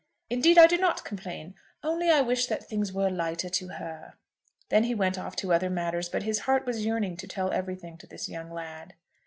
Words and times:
Indeed 0.31 0.57
I 0.57 0.65
do 0.65 0.77
not 0.79 1.05
complain, 1.05 1.53
only 1.83 2.09
I 2.09 2.21
wish 2.21 2.47
that 2.47 2.63
things 2.67 2.91
were 2.91 3.11
lighter 3.11 3.49
to 3.49 3.67
her." 3.73 4.15
Then 4.69 4.85
he 4.85 4.95
went 4.95 5.19
off 5.19 5.35
to 5.35 5.53
other 5.53 5.69
matters; 5.69 6.09
but 6.09 6.23
his 6.23 6.39
heart 6.49 6.65
was 6.65 6.83
yearning 6.83 7.17
to 7.17 7.27
tell 7.27 7.51
everything 7.51 7.99
to 7.99 8.07
this 8.07 8.27
young 8.27 8.49
lad. 8.51 8.95